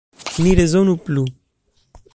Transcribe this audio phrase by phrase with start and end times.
[0.41, 1.23] Ni rezonu plu.